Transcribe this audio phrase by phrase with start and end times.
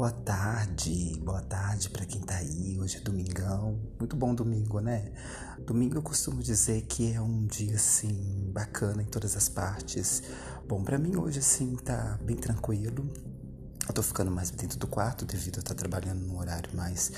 [0.00, 2.80] Boa tarde, boa tarde para quem tá aí.
[2.80, 5.12] Hoje é domingão, muito bom domingo, né?
[5.66, 10.22] Domingo eu costumo dizer que é um dia assim bacana em todas as partes.
[10.66, 13.12] Bom, para mim hoje assim tá bem tranquilo.
[13.86, 17.12] Eu tô ficando mais dentro do quarto devido a estar tá trabalhando num horário mais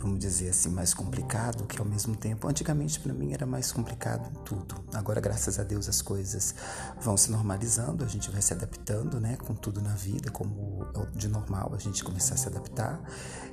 [0.00, 4.30] vamos dizer assim, mais complicado, que ao mesmo tempo, antigamente para mim era mais complicado
[4.44, 4.74] tudo.
[4.94, 6.54] Agora, graças a Deus, as coisas
[7.00, 11.18] vão se normalizando, a gente vai se adaptando, né, com tudo na vida, como é
[11.18, 13.00] de normal a gente começar a se adaptar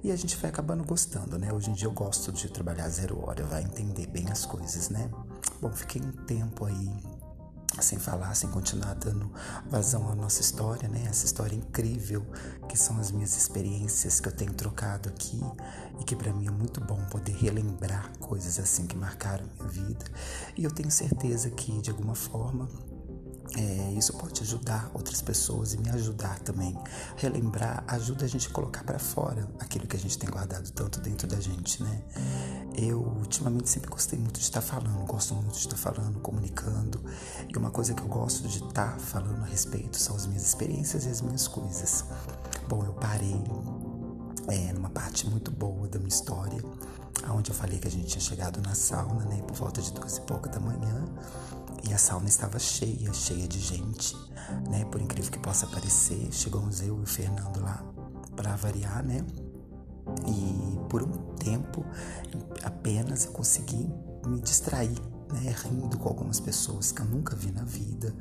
[0.03, 1.51] e a gente vai acabando gostando, né?
[1.51, 5.09] Hoje em dia eu gosto de trabalhar zero hora, vai entender bem as coisas, né?
[5.61, 6.89] Bom, fiquei um tempo aí
[7.79, 9.31] sem falar, sem continuar dando
[9.69, 11.05] vazão à nossa história, né?
[11.07, 12.25] Essa história incrível
[12.67, 15.39] que são as minhas experiências que eu tenho trocado aqui
[15.99, 20.05] e que para mim é muito bom poder relembrar coisas assim que marcaram minha vida.
[20.57, 22.67] E eu tenho certeza que de alguma forma
[23.55, 26.77] é, isso pode ajudar outras pessoas e me ajudar também.
[27.15, 30.99] Relembrar ajuda a gente a colocar para fora aquilo que a gente tem guardado tanto
[30.99, 32.01] dentro da gente, né?
[32.75, 37.01] Eu ultimamente sempre gostei muito de estar falando, gosto muito de estar falando, comunicando.
[37.47, 41.05] E uma coisa que eu gosto de estar falando a respeito são as minhas experiências
[41.05, 42.05] e as minhas coisas.
[42.67, 43.41] Bom, eu parei
[44.49, 46.61] é, numa parte muito boa da minha história,
[47.33, 50.17] onde eu falei que a gente tinha chegado na sauna, né, por volta de duas
[50.17, 51.05] e pouca da manhã.
[51.87, 54.15] E a sauna estava cheia, cheia de gente,
[54.69, 54.83] né?
[54.85, 57.83] Por incrível que possa parecer, chegamos eu e o Fernando lá
[58.35, 59.25] para variar, né?
[60.25, 61.85] E por um tempo
[62.63, 63.89] apenas eu consegui
[64.25, 64.97] me distrair
[65.33, 68.13] né, rindo com algumas pessoas que eu nunca vi na vida,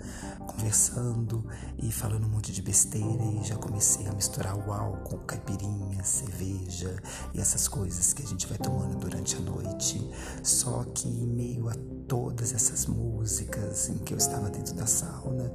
[0.46, 1.46] conversando
[1.78, 6.96] e falando um monte de besteira e já comecei a misturar o álcool, caipirinha, cerveja
[7.34, 10.00] e essas coisas que a gente vai tomando durante a noite.
[10.42, 11.74] Só que em meio a
[12.08, 15.52] todas essas músicas em que eu estava dentro da sauna,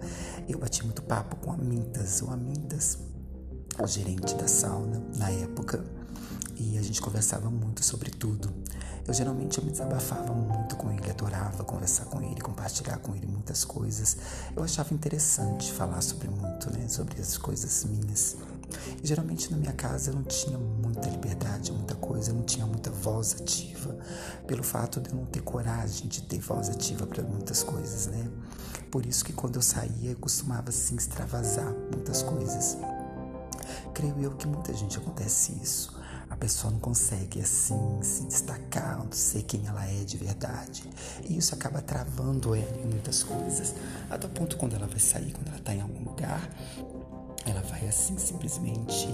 [0.47, 2.97] eu bati muito papo com a Mintas, o Amintas,
[3.81, 6.00] o gerente da sauna na época
[6.61, 8.53] e a gente conversava muito sobre tudo.
[9.07, 13.25] Eu geralmente eu me desabafava muito com ele, adorava conversar com ele, compartilhar com ele
[13.25, 14.17] muitas coisas.
[14.55, 18.37] Eu achava interessante falar sobre muito, né, sobre as coisas minhas.
[19.03, 22.65] E geralmente na minha casa eu não tinha muita liberdade, muita coisa, eu não tinha
[22.65, 23.97] muita voz ativa,
[24.45, 28.29] pelo fato de eu não ter coragem de ter voz ativa para muitas coisas, né?
[28.91, 32.77] Por isso que quando eu saía eu costumava assim extravasar muitas coisas.
[33.93, 36.00] Creio eu que muita gente acontece isso
[36.41, 40.83] pessoa não consegue assim se destacar, não ser quem ela é de verdade.
[41.23, 43.75] E isso acaba travando ela em muitas coisas.
[44.09, 46.49] Até o ponto quando ela vai sair, quando ela está em algum lugar,
[47.49, 49.07] ela vai assim simplesmente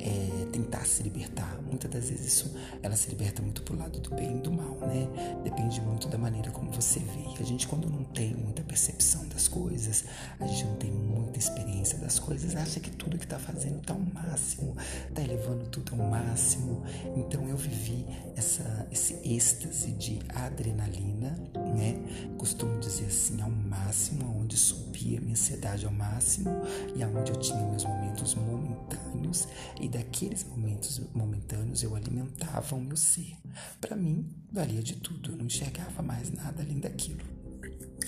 [0.00, 1.58] é, tentar se libertar.
[1.62, 4.76] Muitas das vezes isso ela se liberta muito pro lado do bem e do mal,
[4.80, 5.08] né?
[5.44, 7.40] Depende muito da maneira como você vê.
[7.40, 10.04] A gente quando não tem muita percepção das coisas,
[10.40, 13.94] a gente não tem muita experiência das coisas, acha que tudo que tá fazendo tá
[13.94, 14.76] ao máximo,
[15.14, 16.82] tá elevando tudo ao máximo.
[17.16, 18.04] Então eu vivi
[18.36, 21.38] essa esse êxtase de adrenalina,
[21.74, 21.94] né?
[22.36, 26.50] Costumo dizer assim ao máximo, onde subia minha ansiedade ao máximo
[26.94, 29.48] e aonde eu tinha meus momentos momentâneos
[29.80, 33.36] e daqueles momentos momentâneos eu alimentava o meu ser.
[33.80, 37.20] Para mim, valia de tudo, eu não enxergava mais nada além daquilo.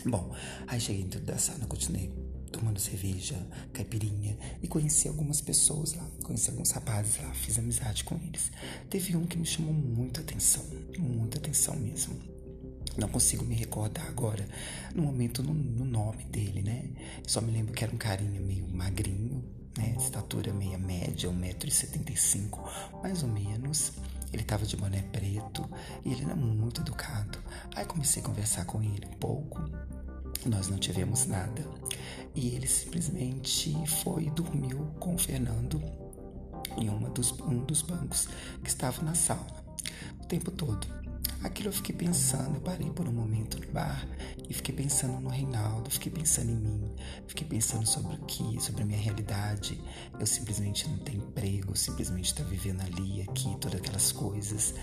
[0.05, 0.35] Bom,
[0.67, 2.11] aí cheguei dentro da sala, continuei
[2.51, 3.37] tomando cerveja,
[3.73, 8.51] caipirinha e conheci algumas pessoas lá, conheci alguns rapazes lá, fiz amizade com eles.
[8.89, 10.65] Teve um que me chamou muita atenção,
[10.99, 12.40] muita atenção mesmo.
[13.01, 14.47] Não consigo me recordar agora
[14.95, 16.85] no momento no, no nome dele, né?
[17.27, 19.43] Só me lembro que era um carinha meio magrinho,
[19.79, 19.97] né?
[19.99, 22.59] Estatura meia média, 1,75m,
[23.03, 23.95] mais ou menos.
[24.31, 25.67] Ele tava de boné preto
[26.05, 27.39] e ele era muito educado.
[27.75, 29.59] Aí comecei a conversar com ele um pouco.
[30.45, 31.67] Nós não tivemos nada.
[32.35, 35.83] E ele simplesmente foi e dormiu com o Fernando
[36.77, 38.29] em uma dos, um dos bancos
[38.63, 39.47] que estava na sala
[40.21, 40.87] o tempo todo.
[41.43, 44.07] Aquilo eu fiquei pensando, eu parei por um momento no bar
[44.47, 46.95] e fiquei pensando no Reinaldo, fiquei pensando em mim,
[47.27, 49.81] fiquei pensando sobre o que, sobre a minha realidade.
[50.19, 54.75] Eu simplesmente não tenho emprego, simplesmente estou vivendo ali, aqui, todas aquelas coisas.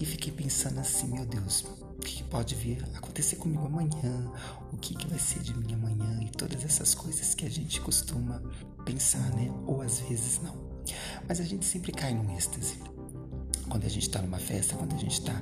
[0.00, 4.32] E fiquei pensando assim, meu Deus, o que pode vir acontecer comigo amanhã?
[4.72, 6.24] O que, que vai ser de mim amanhã?
[6.24, 8.42] E todas essas coisas que a gente costuma
[8.84, 9.48] pensar, né?
[9.64, 10.58] Ou às vezes não.
[11.28, 12.78] Mas a gente sempre cai num êxtase
[13.70, 15.40] quando a gente está numa festa, quando a gente está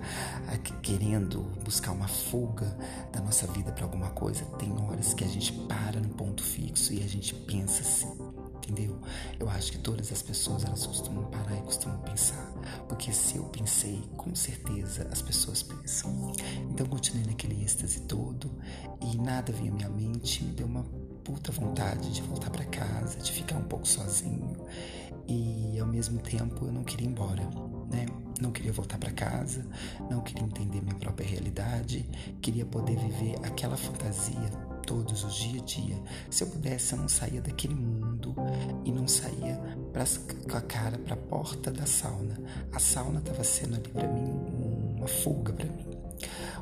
[0.83, 2.77] querendo buscar uma fuga
[3.11, 6.93] da nossa vida para alguma coisa, tem horas que a gente para no ponto fixo
[6.93, 8.13] e a gente pensa assim,
[8.57, 9.01] entendeu?
[9.41, 12.53] Eu acho que todas as pessoas elas costumam parar e costumam pensar,
[12.87, 16.33] porque se eu pensei, com certeza as pessoas pensam.
[16.71, 18.51] Então continuei naquele êxtase todo
[19.01, 20.85] e nada vinha à minha mente, me deu uma
[21.25, 24.55] puta vontade de voltar para casa, de ficar um pouco sozinho.
[25.27, 27.43] E ao mesmo tempo eu não queria ir embora,
[27.91, 28.07] né?
[28.41, 29.67] Não queria voltar para casa,
[30.09, 32.09] não queria entender minha própria realidade,
[32.41, 34.51] queria poder viver aquela fantasia
[34.87, 36.03] todos os dia a dia.
[36.31, 38.35] Se eu pudesse, eu não saía daquele mundo
[38.85, 39.61] e não saía
[40.49, 42.39] com a cara para a porta da sauna.
[42.73, 44.31] A sauna estava sendo ali para mim
[44.97, 45.99] uma fuga para mim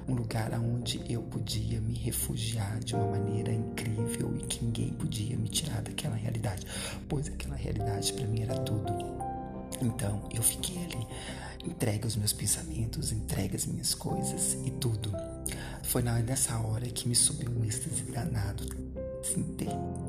[0.08, 5.36] um lugar onde eu podia me refugiar de uma maneira incrível e que ninguém podia
[5.36, 6.66] me tirar daquela realidade,
[7.08, 9.25] pois aquela realidade para mim era tudo.
[9.80, 11.06] Então eu fiquei ali,
[11.64, 15.12] entregue aos meus pensamentos, entregue as minhas coisas e tudo.
[15.82, 18.64] Foi nessa hora que me subiu um êxtase danado,
[19.20, 19.56] assim,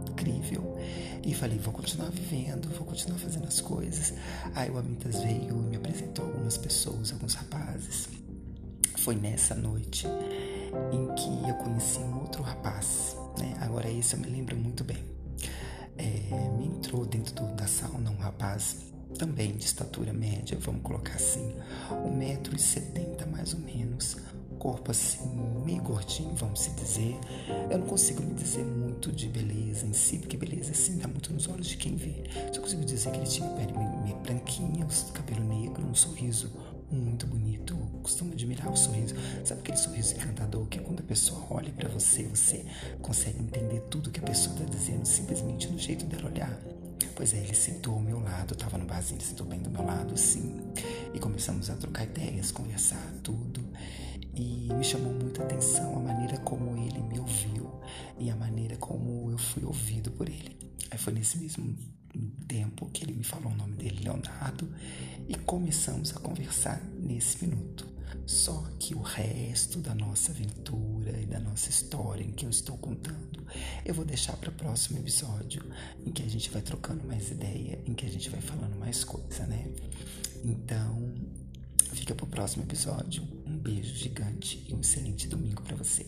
[0.10, 0.78] incrível.
[1.24, 4.14] E falei, vou continuar vivendo, vou continuar fazendo as coisas.
[4.56, 8.10] Aí o Amitas veio e me apresentou algumas pessoas, alguns rapazes.
[8.98, 10.08] Foi nessa noite
[10.92, 13.56] em que eu conheci um outro rapaz, né?
[13.62, 15.04] Agora esse eu me lembro muito bem.
[15.98, 18.78] É, me entrou dentro do, da sauna um rapaz
[19.18, 21.56] também de estatura média, vamos colocar assim,
[22.06, 24.18] um metro e setenta mais ou menos,
[24.58, 27.18] corpo assim meio gordinho, vamos se dizer.
[27.70, 31.34] Eu não consigo me dizer muito de beleza em si, porque beleza assim dá muito
[31.34, 32.24] nos olhos de quem vê.
[32.54, 36.50] Só consigo dizer que ele tinha pele meio branquinha, cabelo negro, um sorriso
[36.90, 37.74] muito bonito.
[37.74, 39.14] Eu costumo admirar o sorriso.
[39.44, 42.66] Sabe aquele sorriso encantador que quando a pessoa olha para você, você
[43.02, 46.77] consegue entender tudo que a pessoa está dizendo simplesmente no jeito dela olhar?
[47.18, 49.72] Pois é, ele sentou ao meu lado, eu tava no barzinho, ele sentou bem do
[49.72, 50.56] meu lado, assim.
[51.16, 53.60] E começamos a trocar ideias, conversar, tudo.
[54.36, 57.82] E me chamou muita atenção a maneira como ele me ouviu
[58.20, 60.56] e a maneira como eu fui ouvido por ele.
[60.92, 61.76] Aí foi nesse mesmo
[62.48, 64.72] tempo que ele me falou o nome dele, Leonardo,
[65.28, 67.97] e começamos a conversar nesse minuto.
[68.26, 72.78] Só que o resto da nossa aventura e da nossa história em que eu estou
[72.78, 73.46] contando,
[73.86, 75.64] eu vou deixar para o próximo episódio,
[76.06, 79.04] em que a gente vai trocando mais ideia, em que a gente vai falando mais
[79.04, 79.68] coisa, né?
[80.44, 81.14] Então,
[81.94, 83.24] fica para o próximo episódio.
[83.46, 86.08] Um beijo gigante e um excelente domingo para vocês.